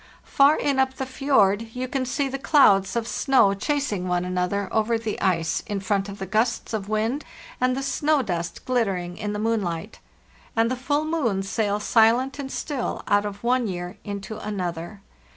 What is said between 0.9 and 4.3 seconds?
the fjord you can see the clouds of snow chasing one